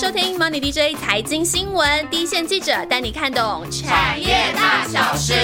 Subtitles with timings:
[0.00, 5.34] 收听 Money DJ 财经新闻，第一线记者带你看懂产业大小事。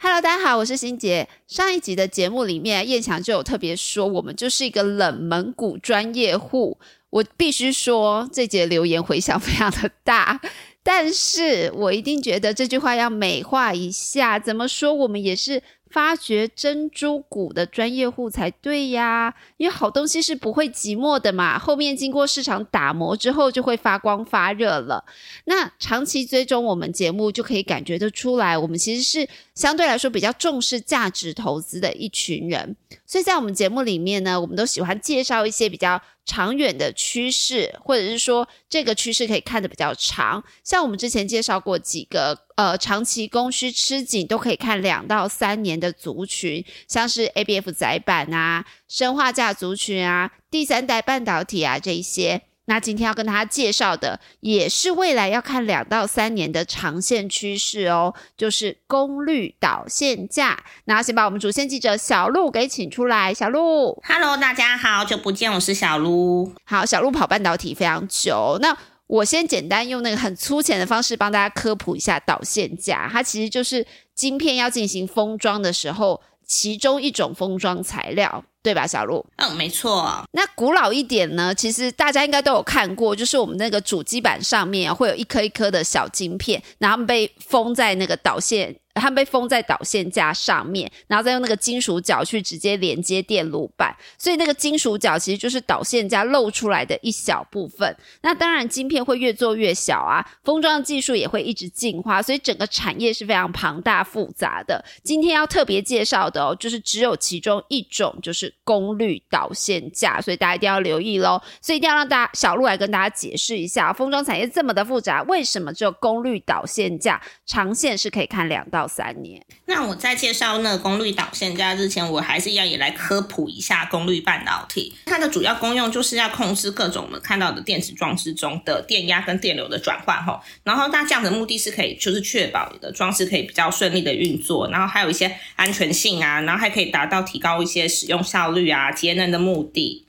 [0.00, 1.28] Hello，大家好，我是欣杰。
[1.46, 6.76] 上一集的节目里面，叶强就有特别说，我们就是一个冷门股专业户。
[7.10, 10.40] 我必须说，这节留言回响非常的大。
[10.82, 14.40] 但是我一定觉得这句话要美化一下。
[14.40, 14.92] 怎么说？
[14.92, 19.34] 我们也是发掘珍珠股的专业户才对呀。
[19.56, 21.58] 因为好东西是不会寂寞的嘛。
[21.58, 25.04] 后面经过市场打磨之后，就会发光发热了。
[25.44, 32.76] 那长期追踪我们节目，就可以感觉得出来，我们其实是相对来说比较重视价值投资的一群人。
[33.08, 36.00] 所以在我们节目里面呢，我们都喜欢介绍一些比较。
[36.28, 52.42] 长远的趋势，或者是说这个趋势可以看得比较长，像我们之前介绍过几个，呃，长期供需吃紧都可以看两到三年的族群，像是 A B F 载板啊、生化价族群啊、第三代半导体啊这一些。
[52.68, 60.62] 那今天要跟大家介绍的，也是未来要看两到三年的长线趋势哦，就是功率导线架。
[60.84, 66.52] 那先把我们主线记者小鹿给请出来，小鹿，Hello，大家好久不见，我是小鹿。
[66.64, 78.44] 好，小鹿跑半导体非常久，那我先简单用那个很粗浅的方式帮大家科普一下导线架，它其实就是晶片要进行封装的时候，其中一种封装材料。
[78.68, 79.24] 对吧，小鹿？
[79.36, 80.22] 嗯，没错。
[80.32, 81.54] 那古老一点呢？
[81.54, 88.76] 其实大家应该都有看过，就是我们那个主机板上面会有一颗一颗的小晶片，然后被封在那个导线。
[88.98, 97.96] 它被封在导线架上面，然后再用那个金属角去直接连接电路板，所以那个金属角其实就是导线架露出来的一小部分。
[98.22, 104.84] 那当然，晶片会越做越小啊，封装技术也会一直进化，所以整个产业是非常庞大复杂的。
[105.04, 111.40] 今天要特别介绍的哦，就是只有其中一种，就是功率导线架，所以大家一定要留意喽。
[111.60, 118.87] 所以一定要让大家小鹿来跟大家解释一下，封装产业这么的复杂，为什么只有功率导线架长线是可以看两到。
[118.88, 119.44] 三年。
[119.66, 124.94] 那我在介绍那个功率导线架之前，我还是要也来科普一下功率半导体。
[125.04, 130.40] 它的主要功用就是要控制各种我们看到的电子装置中的电压跟电流的转换吼。
[130.64, 140.07] 然后它这样的目的是可以，就是确保你的装置可以比较顺利的运作，然后还有一些安全性啊，然后还可以达到提高一些使用效率啊、节能的目的。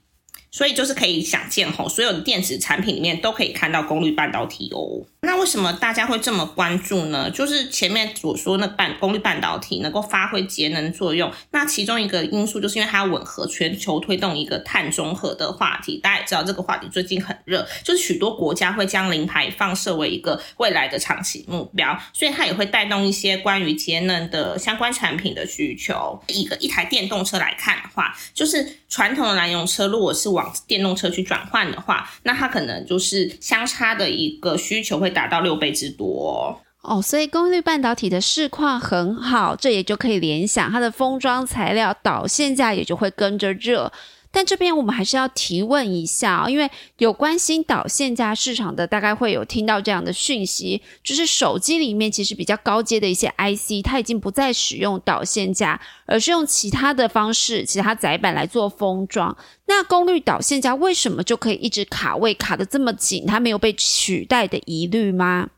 [0.51, 5.05] 所以就是可以想见吼，所有的电子产品里面都可以看到功率半导体哦。
[5.21, 7.29] 那为什么大家会这么关注呢？
[7.29, 15.97] 就是前面所说那半功率半导体能够发挥节能作用，那其中一个因素就是因为它吻合全球推动一个碳中和的话题。
[15.97, 26.19] 大家也知道这个话题最近很热，就是许多国家会将零排放设为一个未来的长期目标，所以它也会带动一些关于节能的相关产品的需求。
[26.27, 37.01] 一个一台电动车来看的话，就是传统的燃油车如果是往电动车去转换的话，那它可能就是相差的一个需求会达到六倍之多哦。
[37.01, 43.91] 所以功率半导体的市况很好，这也就可以联想它的封装材料导线价也就会跟着热。
[44.31, 46.69] 但这边我们还是要提问一下，因为
[46.99, 59.35] 有关心导线架市场的，大概会有听到这样的讯息，就是手机里面其实比较高阶的一些 IC，它已经不再使用导线架，而是用其他的方式、其他载板来做封装。
[59.65, 63.25] 那功率导线架为什么就可以一直卡位卡的这么紧？
[63.25, 65.49] 它没有被取代的疑虑吗？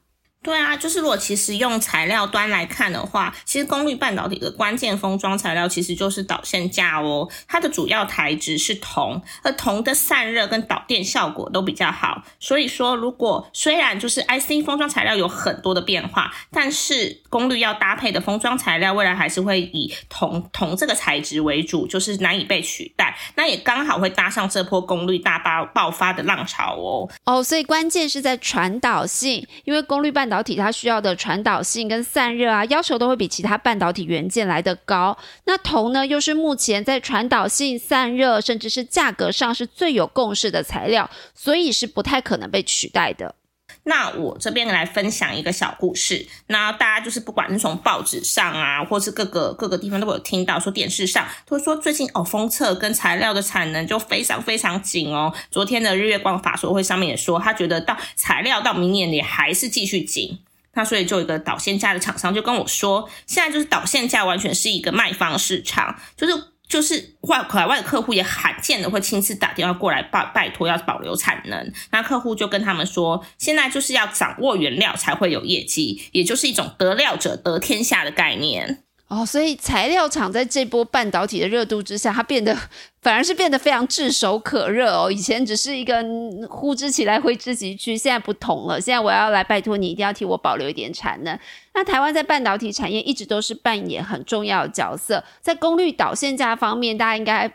[0.44, 7.29] 对啊，就是如果其实用材料端来看的话，其实功率半导体的关键封装材料其实就是导线架哦。
[7.47, 12.24] 它的主要材质是铜，而铜的散热跟导电效果都比较好。
[12.40, 23.18] 所以说，如果虽然就是 IC 封装材料有很多的变化，但是功率要搭配的封装材料未来还是会以铜铜这个材质为主，就是难以被取代。
[23.36, 27.09] 那也刚好会搭上这波功率大爆爆发的浪潮哦。
[27.25, 30.31] 哦，所以关键是在传导性，因为功率半。
[30.31, 35.18] 导体它需要的传导性跟散热啊，要求都会比其他半导体元件来的高。
[35.44, 43.36] 那铜呢，又是目前在传导性、散热，甚至是价格上是最有共识的材料，所以是不太可能被取代的。
[43.83, 46.28] 那我这边来分享一个小故事。
[46.48, 55.33] 那大家就是不管是从报纸上啊，或是各个各个地方都有听到说，电视上都说最近哦，封测跟材料的产能就非常非常紧哦。
[55.50, 60.39] 昨天的日月光法说会上面也说，他觉得到材料到明年也还是继续紧。
[60.74, 66.50] 那所以就有一个导线架的厂商就跟我说，现在就是导线架完全是一个卖方市场，就是。
[66.71, 78.83] 就是外海外的客户也罕见的会亲自打电话过来拜拜托要保留产能，那客户就跟他们说，现在就是要掌握原料才会有业绩，也就是一种得料者得天下的概念。
[79.12, 82.58] 哦，所以材料厂在这波半导体的热度之下，它变得
[83.02, 85.12] 反而是变得非常炙手可热哦。
[85.12, 86.02] 以前只是一个
[86.50, 88.80] 呼之即来挥之即去，现在不同了。
[88.80, 91.38] 现在我要来拜托你，一定要替我保留一点产能。
[91.74, 97.52] 那台湾在半导体产业一直都是扮演很重要的角色，在功率导线架方面，大家应该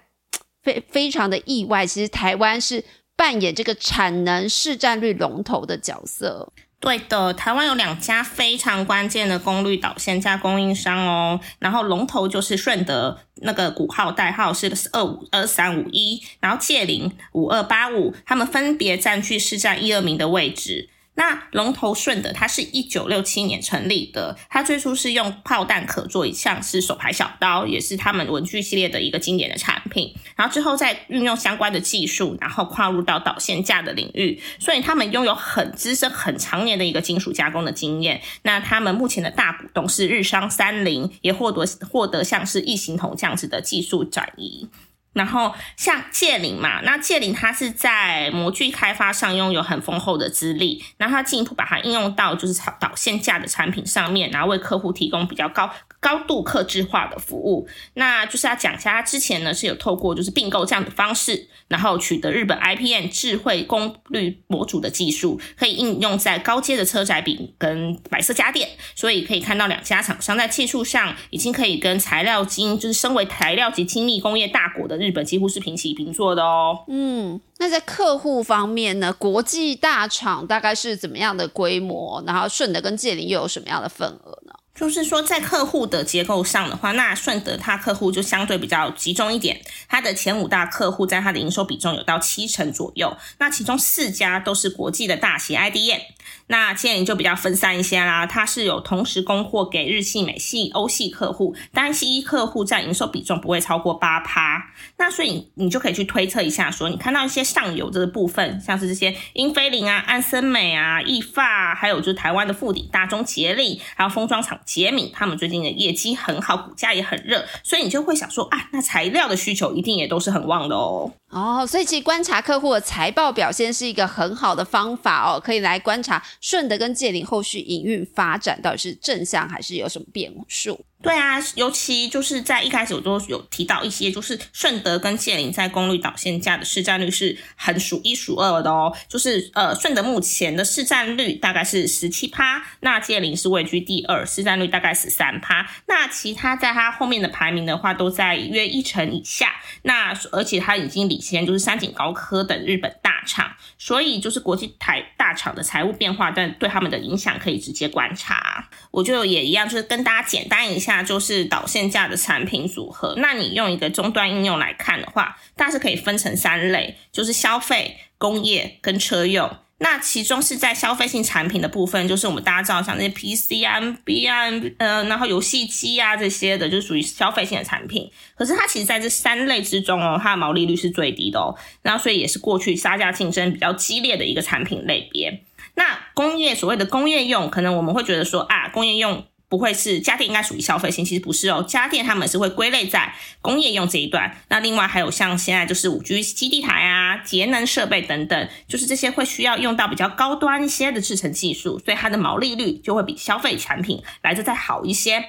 [0.63, 1.87] 非非常的意外。
[1.87, 2.85] 其实台湾是
[3.17, 6.53] 扮演这个产能市占率龙头的角色。
[6.87, 20.89] 对的，台湾有两家非常关键的功率导线加供应商哦，然后龙头就是顺德，那个股号代号是二五二三五一，然后借零五二八五，他们分别占据市占一二名的位置。
[21.17, 30.15] 那龙头顺德，它是一九六七年成立的，它最初是用炮弹壳做一项是手牌小刀，也是他们文具系列的一个经典的产品。
[30.37, 38.21] 然后之后再运用相关的技术，然后跨入到导线架的领域，所以他们拥有很资深、很长年的一个金属加工的经验。
[38.43, 44.69] 那他们目前的大股东是日商三菱，也获得获得像是异形铜这样子的技术转移。
[45.17, 55.71] 然后像界岭嘛，那界岭它是在模具开发上拥有很丰厚的资历，然后它进一步把它应用到就是导线架的产品上面，然后为客户提供比较高。
[56.07, 76.85] 高度克制化的服务，那就是要讲一下，他之前呢是有透过就是并购这样的方式，然后取得日本 IPN 智慧功率模组的技术，可以应用在高阶的车载饼跟白色家电，所以可以看到两家厂商在技术上已经可以跟材料精，就是身为材料及精密工业大国的日本几乎是平起平坐的哦。
[76.87, 82.23] 嗯，那在客户方面呢，国际大厂大概是怎么样的规模？
[82.25, 84.53] 然后顺德跟界林又有什么样的份额呢？
[84.77, 96.01] 就是说，在客户的结构上的话，那顺德它客户就相对比较集中一点，它的前五大客户在它的营收比重有到七成左右，那其中四家都是国际的大型 IDM。
[96.49, 104.73] 那建林就比较分散一些啦，它是有同时供货给日系、美系、欧系客户，单系客户占营收比重不会超过八趴。
[104.99, 121.11] 那所以你就可以去推测一下，说你看到一些上游这个部分，像是这些英飞凌啊、安森美啊、易发，还有就是台湾的富鼎、大中捷力，还有封装厂杰米，他们最近的业绩很好，股价也很热，所以你就会想说啊，那材料的需求一定也都是很旺的哦。
[121.29, 130.85] 哦，所以其实观察客户的财报表现是一个很好的方法哦，可以来观察顺德跟界林后续营运发展到底是正向还是有什么变数。
[131.03, 138.97] 对啊，尤其就是在一开始我都有提到一些，就是顺德跟界林在功率导线架的市占率是很数一数二的哦。
[139.07, 145.69] 就是呃，顺德目前的市占率大概是十七趴，那界林是位居第二，市占率大概十三趴。
[145.87, 149.53] 那其他在它后面的排名的话，都在约一成以下。
[149.83, 158.69] 那而且它已经离以前就是三井高科等日本大厂，所以就是国际台大厂的财务变化，但对他们的影响可以直接观察。
[158.91, 161.03] 我就也一样，就是跟大家简单一下。
[161.07, 163.15] 就是导线架的产品组合。
[163.19, 169.57] 那你用一个终端应用来看的话，大致可以分成三类，就是消费、工业跟车用。
[169.79, 174.45] 那其中是在消费性产品的部分，就是我们大家知道像那些 PC 啊、B 啊，
[174.79, 178.11] 呃，然后游戏机啊这些的，就属于消费性的产品。
[178.37, 181.55] 可是它其实在这三类之中哦，它的毛利率是最低的哦。
[181.83, 185.43] 然后所以也是过去杀价竞争比较激烈的一个产品类别。
[185.75, 189.27] 那工业所谓的工业用，可能我们会觉得说啊，工业用。
[189.49, 191.63] 不会是家电应该属于消费性，其实不是哦。
[191.63, 194.37] 家电他们是会归类在工业用这一段。
[194.49, 205.25] 那另外还有像现在就是五 G 基地台啊、节能设备等等，就是这些会需要用到比较高端一些的制程技术，所以它的毛利率就会比消费产品来的再好一些。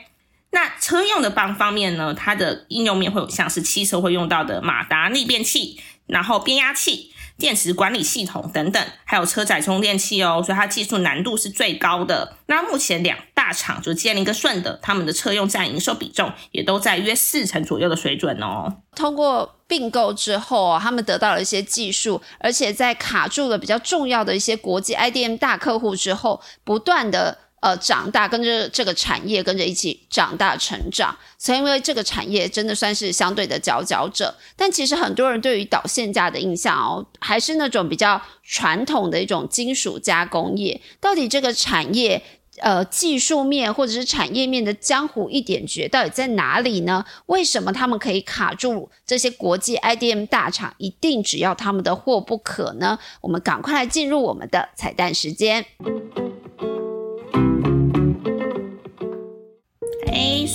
[0.50, 7.12] 那车用的方方面呢，它的应用面会有像是汽车会用到的马达逆变器，然后变压器。
[7.38, 12.38] 电池管理系统等等，还有车载充电器哦，所以它技术难度是最高的。
[12.48, 18.82] 那目前两大厂就是建林跟顺德，他们的车用占营收比重也都在约四成左右的水准哦。
[18.96, 27.38] 通过并购之后，他们得到了一些技术，而且在卡住了比较重要的一些国际 IDM 大客户之后，不断的。
[27.60, 34.34] 呃，长大跟着这个产业跟着一起长大成长，所以因为这个产业真的算是相对的佼佼者。
[34.56, 40.80] 但其实很多人对于导线架的印象哦，还是那种比较传统的一种金属加工业。
[41.02, 42.22] 到底这个产业
[42.60, 47.04] 呃技术面或者是产业面的江湖一点诀到底在哪里呢？
[47.26, 53.00] 为什么他们可以卡住这些国际 IDM 大厂，一定只要他们的货不可呢？
[53.22, 55.66] 我们赶快来进入我们的彩蛋时间。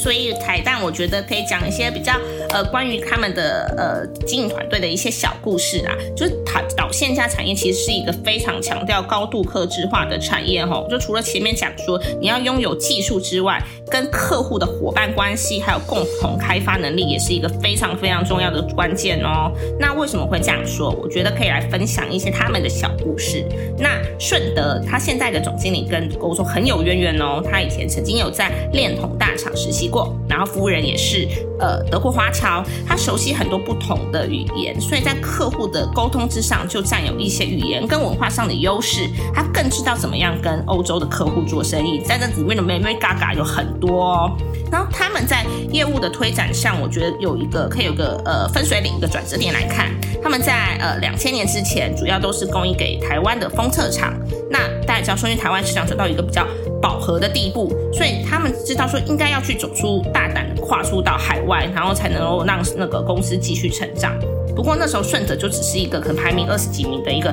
[0.02, 2.12] 所以彩蛋我觉得可以讲一些比较
[2.50, 5.94] 呃关于他们的呃经营团队的一些小故事啊。
[6.16, 10.84] 就是导导线架产业其实是一个非常强调高度克制化的产业哈。
[10.90, 19.52] 就除了前面讲说你要拥有技术之外，跟客户的伙伴关系还有共同开发能力也是一个非常非常重要的关键哦。
[19.78, 20.90] 那为什么会这样说？
[20.90, 23.46] 我觉得可以来分享一些他们的小故事。
[23.78, 31.28] 那顺德他现在的总经理跟欧洲很有渊源哦，他以前曾经有在链统大厂实习过，然后夫人也是
[31.60, 39.06] 呃德国华侨，他熟悉很多不同的语言，所以在客户的沟通之上就占有一些语言跟文化上的优势。
[39.34, 44.36] 他更知道怎么样跟欧洲的客户做生意，在这里面的妹妹嘎嘎有很多哦。
[44.70, 49.90] 然后他们在业务的推展上，我觉得有一个可以有个呃分水岭一个转折点来看，
[50.22, 54.14] 他们在呃两千年之前主要都是供应给台湾的封测厂。
[54.50, 56.46] 那大家知道，说因为台湾市场走到一个比较
[56.82, 64.12] 饱和的地步，所以他们知道说应该要去走出大胆的跨出到海外，然后才能够让那个公司继续成长。
[64.54, 67.32] 不过那时候顺德就只是一个可能排名二十几名的一个。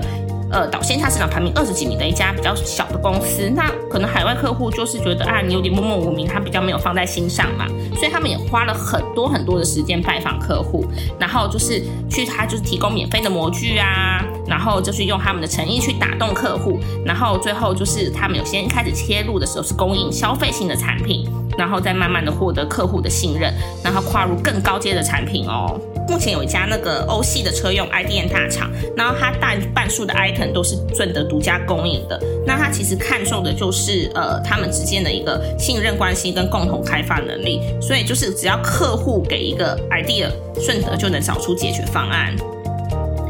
[0.51, 10.83] 呃，导线下市场排名二十几名的一家比较小的公司，那可能海外客户就是觉得啊，你有点默默无名，他比较没有放在心上嘛，所以他们也花了很多很多的时间拜访客户，
[11.19, 21.29] 然后就是去他就是提供免费的模具啊，然后就是用他们的诚意去打动客户，然后最后就是他们有先开始切入的时候是供应消费性的产品，
[21.59, 23.53] 然后再慢慢的获得客户的信任，
[23.83, 25.79] 然后跨入更高阶的产品哦。
[26.09, 32.19] 目前有一家那个欧系的车用 IDM 大厂，然后它大半数的 item 都是顺德独家供应的。
[32.45, 37.61] 那它其实看重的就是呃他们之间的一个信任关系跟共同开发能力。
[37.79, 42.35] 所以就是只要客户给一个 idea，顺德就能找出解决方案。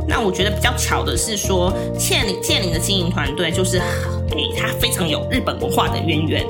[0.07, 6.45] 那我觉得比较巧的是说，建林建林的经营团队就是，诶，他非常有日本文化的渊源，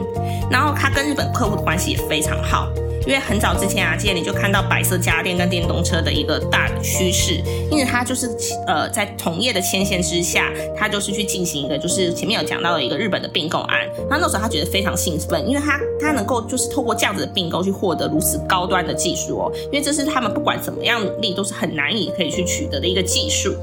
[0.49, 2.71] 然后他跟日本客户的关系也非常好。
[3.07, 7.41] 因为很早之前啊，建你就看到白色家电跟电动车的一个大的趋势，
[7.71, 8.29] 因此它就是
[8.67, 13.87] 呃在同业的牵线之下，它就是去进行一个就是前面有讲到的一个日本的并购案。
[14.09, 23.55] 那那时候他觉得非常兴奋，因为他他能够就是透过这样子的并购去获得如此高端的技术哦，因为这是他们不管怎么样努力都是很难以可以去取得的一个技术。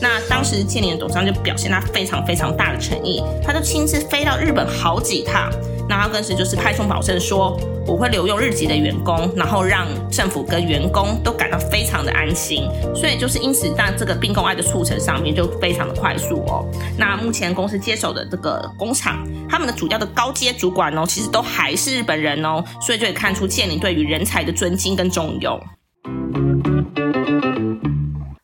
[0.00, 5.50] 那当时建林董事长就表现他非常非常大的诚意，他就亲自飞到日本好几趟，
[5.88, 7.58] 然后更是就是派送保证说。
[7.88, 16.68] 我会留用日籍的员工，然后让政府跟员工都感到非常的安心，所以就是因此在这个并购案的促成上面就非常的快速哦。
[16.98, 25.58] 那目前公司接手的这个工厂，他们的主要的高阶主管哦，其实都还是日本人哦，所以就可以看出建林对于人才的尊敬跟重用。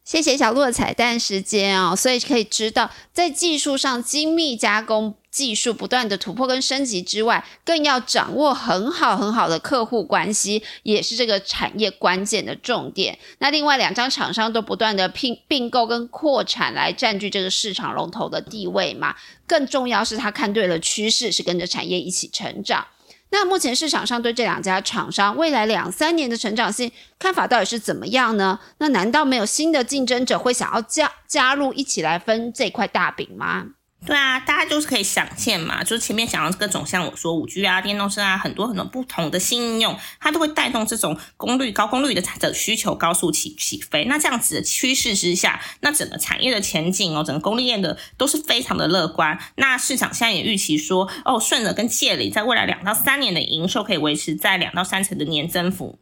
[0.07, 5.17] 谢谢小鹿的彩蛋时间哦，所以可以知道在技术上精密加工。
[5.35, 13.19] 技术不断的突破跟升级之外，更要掌握很好很好的客户关系，也是这个产业关键的重点。
[13.41, 19.17] 那另外两张厂商都不断的并并购跟扩产来占据这个市场龙头的地位嘛。
[19.45, 22.87] 更重要是他看对了趋势，是跟着产业一起成长。
[23.31, 28.61] 那目前市场上对这两家厂商未来两三年的成长性看法到底是怎么样呢？
[28.79, 33.71] 那难道没有新的竞争者会想要加加入一起来分这块大饼吗？
[34.07, 44.05] 对啊，大家就是可以想见嘛，就是前面讲到各种像我说五 G 啊、电动车啊，很多很多不同的新应用，它都会带动这种功率高功率的的需求高速起起飞。
[44.05, 49.39] 那这样子的趋势之下，那整个产业的前景哦，整个供应链的都是非常的乐观。
[49.57, 55.99] 那市场现在也预期说，哦，顺德跟借里在未来两到三年的营收可以维持在两到三成的年增幅。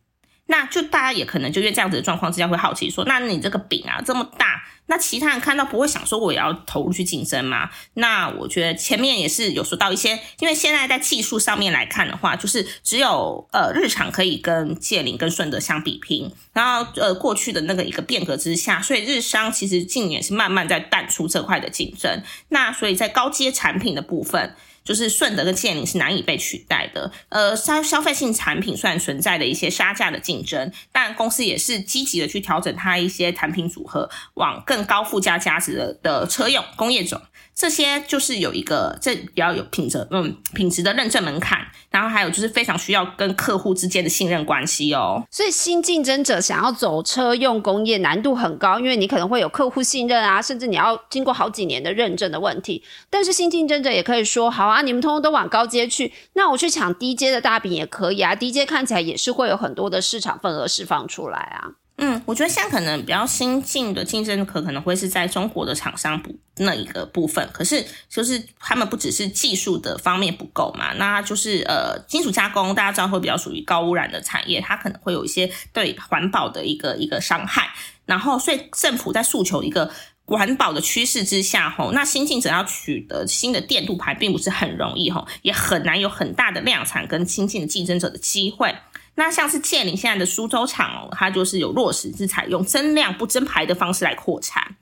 [0.47, 7.71] 那就大家也可能就因为这样子的状况之下会好奇说，那你这个饼啊这么大，那其他人看到不会想说我也要投入去竞争吗？
[7.95, 22.23] 那我觉得前面也是有说到一些，因为现在在技术上面来看的话，就是只有呃日常可以跟借林跟顺德相比拼，然后呃过去的那个一个变革之下，所以日商其实近年是慢慢在淡出这块的竞争。
[22.49, 24.55] 那所以在高阶产品的部分。
[24.85, 27.12] 就是顺德跟建林是难以被取代的。
[27.29, 37.21] 呃，消消费性产品虽然存在的一些杀价的竞争，但公司也是积极的去调整它一些产品组合，往更高附加价值的的车用工业种。
[37.55, 41.61] 这些就是有一个这比较有品质，嗯，品质的认证门槛，
[41.91, 45.23] 然后还有就是非常需要跟客户之间的信任关系哦。
[45.31, 52.83] 所以新竞争者想要走车用工业难度很高，因为你可能会有客户信任啊，甚至你要经过好几年的认证的问题。
[53.11, 58.35] 但是新竞争者也可以说，好啊，你们通通都往高阶去，那我去抢低阶的大饼也可以啊。
[58.35, 61.82] 低阶看起来也是会有很多的市场份额释放出来啊。
[61.97, 77.71] 嗯，我觉得现在可能比较新进的竞争可可能会是在中国的厂商部那一个部分，可是就是他们不只是技术的方面不够嘛，那就是呃金属加工大家知道会比较属于高污染的产业，它可能会有一些对环保的一个一个伤害，
[78.07, 79.91] 然后所以政府在诉求一个。
[80.25, 88.73] 环保的趋势之下，吼，那新进者要取得新的电镀牌并不是很容易，吼，也很难有很大的量产跟新进的竞争者的机会。
[89.14, 94.76] 那像是建林现在的苏州厂哦，它就是有落实是采用增量不增排的方式来扩产。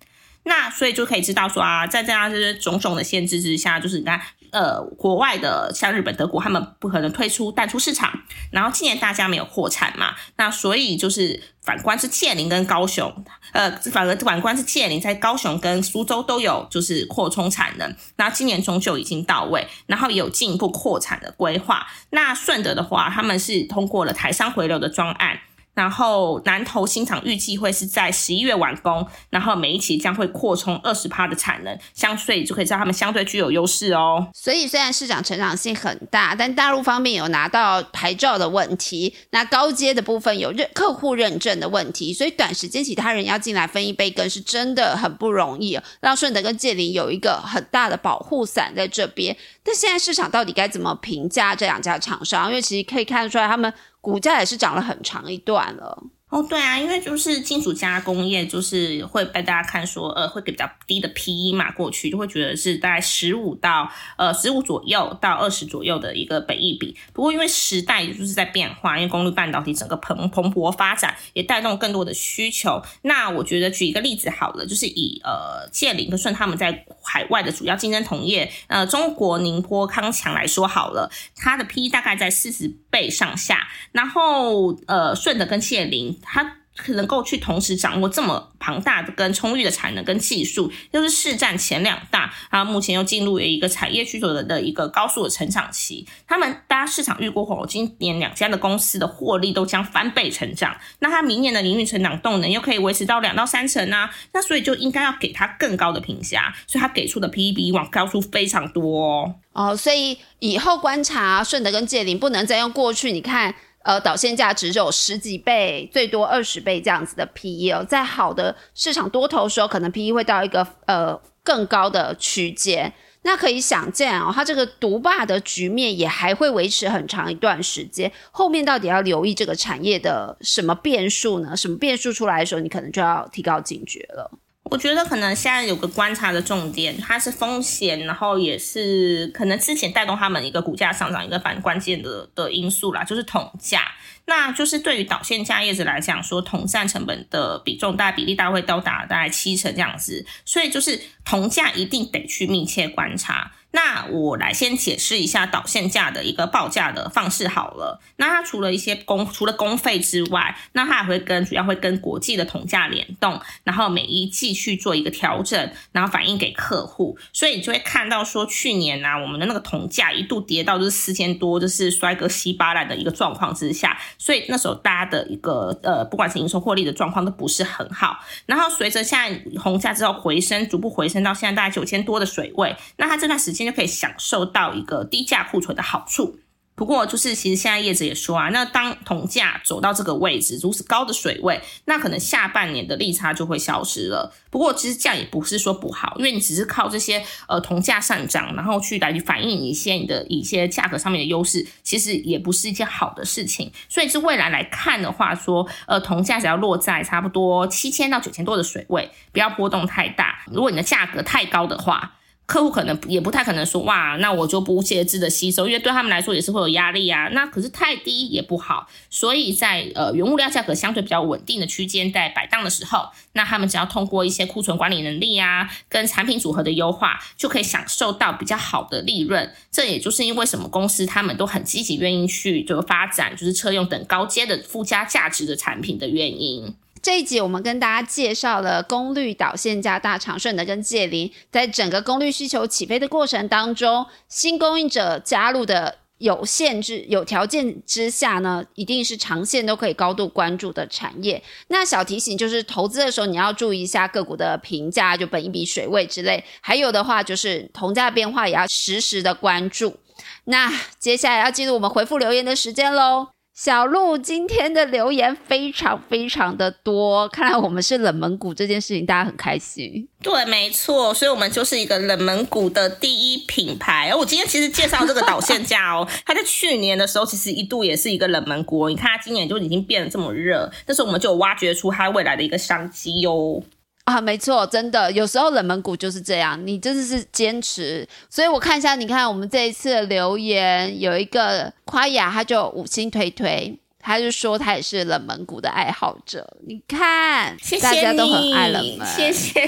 [0.44, 4.20] 那所以就可以知道说啊，在这样这些种种的限制之下，就是你看，
[4.52, 8.12] 呃，国外的像日本、德国，他们不可能退出淡出市场。
[8.50, 17.94] 然后今年大家没有扩产嘛，那所以就是反观是建林跟高雄，呃，反而反观是建林在高雄跟苏州都有就是扩充产能。
[18.16, 21.86] 那今年终究已经到位，然后有进一步扩产的规划。
[22.10, 25.38] 那顺德的话，他们是通过了台商回流的专案。
[25.80, 34.28] 然后南投新厂预计会是在十一月完工，然后每一期将会扩充二十趴的产能，相对就可以知道他们相对具有优势哦。
[34.34, 49.34] 所以虽然市场成长性很大，但大陆方面有拿到牌照的问题，那高阶的部分有认客户认证的问题，所以短时间其他人要进来分一杯羹是真的很不容易，让顺德跟界林有一个很大的保护伞在这边。
[49.64, 52.50] 但现在市场到底该怎么评价这两家厂商？
[52.50, 53.72] 因为其实可以看得出来他们。
[54.00, 56.02] 股价也是涨了很长一段了。
[56.30, 66.96] 哦，对啊，因为就是金属加工业，就是会被大家看说，呃，会给比较低的 P E 嘛，过去就会觉得是大概十五到呃十五左右到二十左右的一个本益比。
[67.12, 72.80] 不过因为时代就是在变化，因为功率半导体整个蓬蓬勃发展，也带动更多的需求。
[73.02, 86.19] 那我觉得举一个例子好了，就是以呃建林跟顺他们在海外的主要竞争同业，呃中国宁波康强来说好了，它的 P E 大概在四十倍上下，然后呃顺的跟建林。
[86.22, 86.56] 它
[86.94, 96.06] 能够去同时掌握这么庞大的、跟充裕的产能跟技术，又是市占前两大，然后目前又进入了一个产业需求的的一个高速的成长期。
[96.26, 100.74] 他们大家市场预估后，今年两家的公司的获利都将翻倍成长。
[101.00, 106.54] 那它明年的营运成长动能又可以维持到两到三成啊，那所以就应该要给它更高的评价。
[106.66, 109.34] 所以它给出的 P E 比以往高出非常多哦。
[109.52, 113.54] 哦，所以以后观察顺德跟界林，不能再用过去你看。
[113.82, 122.92] 呃，导线价值只有十几倍，最多二十倍这样子的 PE 哦，在好的市场多头时候，可能 PE 会到一个呃更高的区间。
[123.22, 128.10] 那可以想见哦，它这个独霸的局面也还会维持很长一段时间。
[128.30, 131.54] 后面到底要留意这个产业的什么变数呢？
[131.54, 134.30] 什么变数出来的时候，你可能就要提高警觉了。
[134.70, 143.92] 我觉得可能现在有个观察的重点，它是风险，然后也是可能之前带动他们一个股价上涨一个反关键的的因素啦，就是铜价。
[144.26, 153.50] 那就是对于导线价业者来讲，说铜占成本的比重大概比例大概会到达大概七成这样子，所以就是铜价一定得去密切观察。
[153.72, 158.00] 那我来先解释一下导线价的一个报价的方式好了。
[158.16, 167.16] 那它除了一些工，除了工费之外，那它还会跟主要会跟国际的铜价联动，然后每一季去做一个调整，然后反映给客户。
[167.32, 178.18] 所以你就会看到说，去年呢，我们的那个铜价一度跌到就是四千多，就是摔个稀巴烂的一个状况之下，所以那时候大家的一个呃，不管是营收获利的状况都不是很好。
[178.46, 183.59] 然后随着现在红价之后回升，逐步回升到现在大概九千多的水位，那它这段时间。
[183.66, 186.38] 就可以享受到一个低价库存的好处。
[186.76, 194.32] 不过，就是其实现在业者也说啊，那当铜价走到这个位置，如此高的水位，那可能下半年的利差就会消失了。
[194.48, 203.70] 不过，其实这样也不是说不好，因为你只是靠这些呃铜价上涨，然后去来去反映一些你的一些价格上面的优势，其实也不是一件好的事情。
[203.90, 210.46] 所以，是未来来看的话，说呃铜价只要落在差不多七千到九千多的水位，不要波动太大。
[210.50, 212.14] 如果你的价格太高的话，
[212.50, 217.28] 客户可能也不太可能说哇，那我就不节制的吸收，因为对他们来说也是会有压力啊。
[217.28, 229.48] 那可是太低也不好，所以在呃原物料价格相对比较稳定的区间在摆荡的时候，那他们只要通过一些库存管理能力啊，跟产品组合的优化，就可以享受到比较好的利润。
[229.70, 236.74] 这也就是因为什么公司他们都很积极愿意去就发展就是车用等高阶的附加价值的产品的原因。
[237.02, 251.42] 这一集我们跟大家介绍了功率导线加大长顺的跟借零，在整个功率需求起飞的过程当中，新供应者加入的有限制、有条件之下呢，一定是长线都可以高度关注的产业。
[251.68, 256.44] 那小提醒就是，投资的时候你要注意一下个股的评价，就本一笔水位之类。
[256.60, 259.96] 还有的话就是铜价变化也要实时的关注。
[260.44, 263.28] 那接下来要进入我们回复留言的时间喽。
[263.62, 270.08] 小鹿今天的留言非常非常的多，看来我们是冷门股这件事情大家很开心。
[270.22, 274.08] 对，没错，所以我们就是一个冷门股的第一品牌。
[274.10, 278.88] 而我今天其实介绍这个导线架哦， 它在去年的时候其实一度也是一个冷门股。
[278.88, 283.62] 你看它今年就已经变得这么热，但是我们就挖掘出它未来的一个商机哟。
[284.10, 288.06] 啊，没错，真的，有时候冷门股就是这样，你真的是坚持。
[288.28, 293.78] 所以我看一下，你看我们这一次的留言，有一个夸雅，他就五星推推。
[294.10, 299.64] 他就说他也是冷门股的爱好者，你看，大家都很爱冷门，谢谢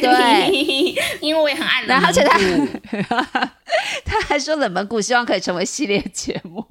[0.50, 2.78] 你，因为我也很爱冷门股。
[4.05, 6.64] 他还说冷门股希望可以成为系列节目，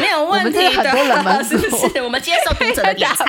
[0.00, 2.00] 没有问题的，很多冷门 是不是？
[2.00, 3.26] 我们接受读者的点菜。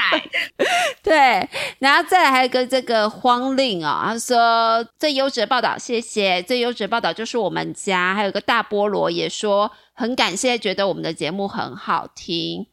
[1.02, 12.68] 对，然后再来还有个这个荒令啊，他说最优质的报道，谢谢最优质的报道就是我们家，还有个大菠萝也说很感谢，觉得我们的节目很好听。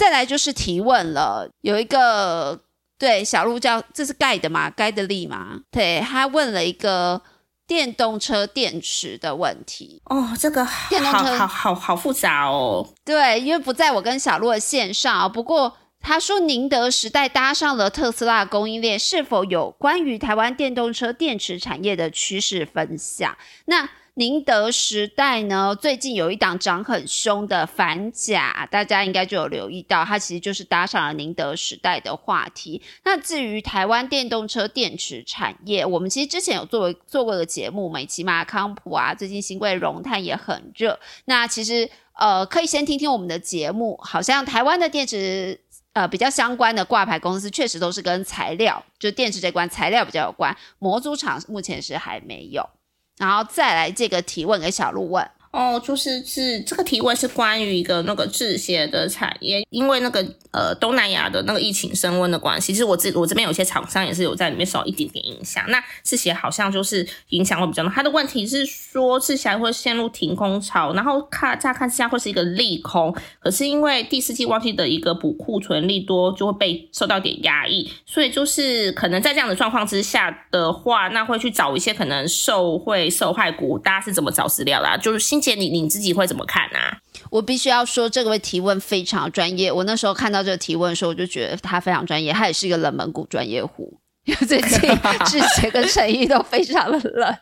[0.00, 2.58] 再来就是提问了，有一个
[2.98, 4.70] 对小鹿叫这是盖的嘛？
[4.70, 5.60] 盖的力吗？
[5.70, 7.20] 对他问了一个
[7.66, 12.88] 电动车电池的问题哦，这个电动车好好好复杂哦。
[13.04, 23.36] 对，因为不在我跟小鹿的线上，不过他说宁德时代搭上了特斯拉供应链，是否有关于台湾电动车电池产业的趋势分享？
[23.66, 23.90] 那。
[24.20, 32.82] 宁德时代呢，最近有一档涨很凶的反甲，大家应该就有留意到，它其实就是搭上了宁德时代的话题。
[33.02, 41.00] 那至于台湾电动车电池产业，我们其实之前有做做过的节目，美骑马康普啊，最近新贵荣泰也很热。
[41.24, 45.58] 那其实呃，可以先听听我们的节目，好像台湾的电池
[45.94, 52.68] 呃比较相关的挂牌公司，确实都是跟材料，就电池这关材料比较有关，模组厂目前是还没有。
[53.20, 55.30] 然后再来这个提问给小鹿问。
[55.52, 65.64] 哦，就是是这个提问是关于一个那个制鞋的产业，因为那个呃东南亚的那个疫情升温的关系，其实我这我这边有些厂商也是有在里面受一点点影响。
[65.68, 67.90] 那制鞋好像就是影响会比较大。
[67.90, 84.96] 他的问题是说制鞋会陷入停工潮，然后看乍看之下会是一个利空，可是因为第四季旺季的一个补库存利多就会被受到点压抑，所以就是可能在这样的状况之下的话，那会去找一些可能受会受害股，大家是怎么找资料啦？
[84.96, 85.39] 就是新。
[85.40, 86.98] 姐，你你自己会怎么看啊？
[87.30, 89.72] 我必须要说，这位提问非常专业。
[89.72, 93.96] 我那时候看到这个提问的时候，我就觉得他非常专业，他也是一个冷门股专业户。
[94.24, 94.78] 因 为最近
[95.26, 97.36] 制鞋跟陈毅都非常的冷，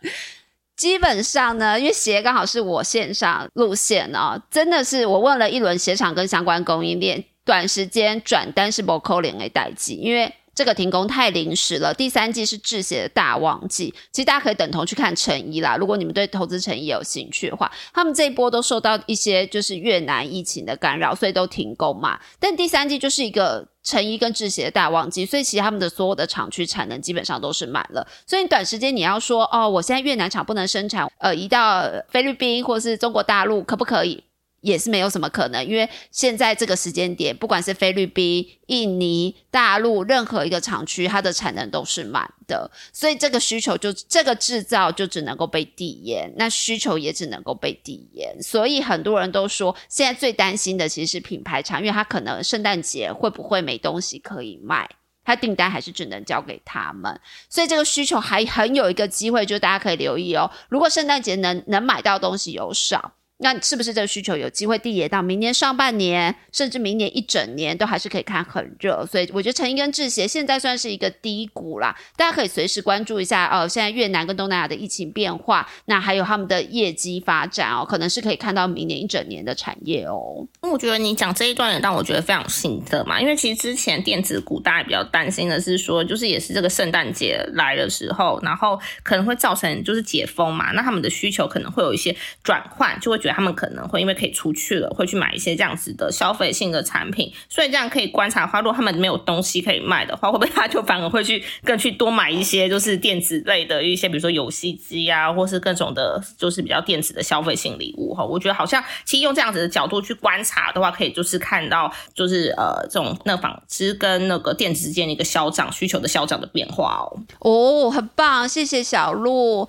[0.76, 10.32] 基本上呢，因为鞋刚好是我线上路线哦，真的是我问了一轮鞋厂跟相关供应链，短时间转单是不扣零 A 代季，因为。
[10.58, 15.76] 这个停工太临时了，第三季是制鞋的大旺季，其实大家可以等同去看成衣啦。
[15.76, 22.18] 如果你们对投资成衣有兴趣的话，他们这一波都受到一些就是越南疫情的干扰，所以都停工嘛。
[22.40, 28.04] 但第三季就是一个成衣跟制鞋的大旺季，所以其实他们的所有的厂区产能基本上都是满了。
[28.26, 34.24] 所以短时间你要说哦，我现在越南厂不能生产，呃，移到菲律宾或是中国大陆可不可以？
[34.60, 48.36] 也是没有什么可能，因为现在这个时间点，不管是菲律宾、印尼、大陆任何一个厂区，它的产能都是满的，所以这个需求就这个制造就只能够被递延，那需求也只能够被递延。
[48.42, 54.90] 所以很多人都说，现在最担心的其实是品牌厂，因为它可能圣诞节会不会没东西可以卖，
[55.24, 60.50] 它订单还是只能交给他们，所以这个需求还很有一个机会，就大家可以留意哦。
[60.68, 63.12] 如果圣诞节能能买到东西有少。
[63.40, 69.06] 那是不是这个需求有机会递延到明年上半年，甚至明年一整年都还是可以看很热？
[69.06, 73.68] 所以我觉得成衣跟制鞋现在算是一个低谷啦，大家可以随时关注一下哦。
[73.68, 80.44] 现在越南跟东南亚的疫情变化，那还有他们的业绩发展哦，可能是可以看到明年一整年的产业哦。
[80.62, 93.27] 因为我觉得你讲这一段也让我觉得非常心得嘛，因为其实之前电子股大家比较担心的是说，就是也是这个圣诞节来的时候，然后可能会造成就是解封嘛，那他们的需求可能会有一些转换，就会觉。
[93.32, 108.24] 他们可能会因为可以出去了，会去买一些这样子的消费性的产品，所以这样可以观察的话，如果他们没有东西可以卖的话，会不会他就反而会去更去多买一些就是电子类的一些，比如说游戏机啊，或是各种的，就是比较电子的消费性礼物哈？
[108.24, 117.20] 我觉得好像其实用这样子的角度去观察的话，可以就是看到就是呃这种那纺织跟那个电子之间的一个消涨需求的消涨的变化哦。
[117.40, 119.68] 哦，很棒，谢谢小鹿。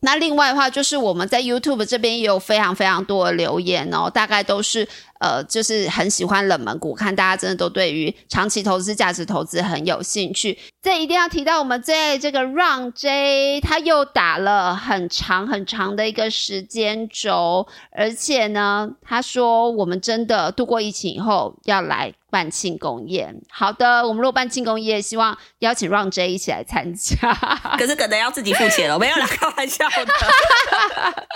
[0.00, 4.88] 那另外的话，就是我们在 YouTube 这边也有非常非常多的留言哦，大概都是
[5.20, 10.58] 呃，就是很喜欢冷门股，看大家真的都对于长期投资、价值投资很有兴趣。
[10.82, 23.42] 这一定要提到我们最爱这个 Run J，他又打了很长很长的一个时间轴，而且呢，他说我们真的度过疫情以后要来办庆功宴。
[23.50, 27.30] 好的，我们如果办庆功宴，希望邀请 Run J 一起来参加。
[27.78, 29.94] 可是可能要自己付钱了，没有啦， 开玩笑的。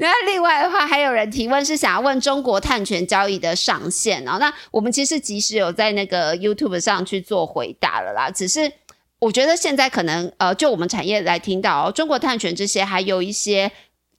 [0.00, 4.38] 那另外的话，还有人提问是想要问中中国碳权交易的上限哦。
[4.38, 8.30] 那我们其实及时有在那个 YouTube 上去做回答了啦。
[8.30, 8.72] 只是
[9.18, 13.68] 我觉得现在可能呃，就我们产业来听到、哦、中国碳权这些，还有一些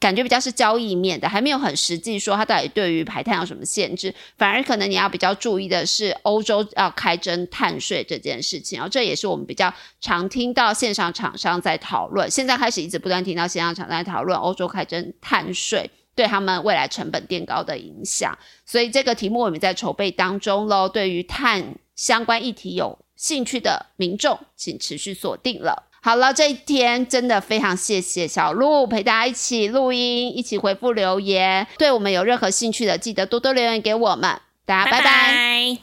[0.02, 4.14] 感觉比较是交易面的，还没有很实际说它到底对于排碳有什么限制。
[4.38, 12.30] 反而可能你要比较注意的是欧洲要开征碳税这件事情，然、后这也是我们比较常听到线上厂商在讨论。
[12.30, 15.90] 现在开始一直不断听到线上厂商在讨论欧洲开征碳税。
[16.20, 20.90] 对他们未来成本垫高的影响，所以这个题目我们在筹备当中喽。
[20.90, 21.64] 对于碳
[21.96, 25.84] 相关议题有兴趣的民众，请持续锁定了。
[26.02, 31.66] 好了，这一天真的非常谢谢小鹿陪大家一起录音，一起回复留言。
[31.78, 34.42] 对我们有任何兴趣的，记得多多留言给我们。
[34.66, 35.78] 大家拜拜。